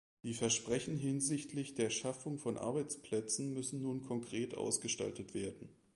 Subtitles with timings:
[0.23, 5.69] Die Versprechen hinsichtlich der Schaffung von Arbeitsplätzen müssen nun konkret ausgestaltet werden.